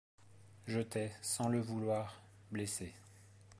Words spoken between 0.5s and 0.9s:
Je